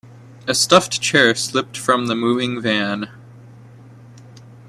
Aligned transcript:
A 0.47 0.55
stuffed 0.55 0.99
chair 0.99 1.35
slipped 1.35 1.77
from 1.77 2.07
the 2.07 2.15
moving 2.15 2.59
van. 2.59 3.11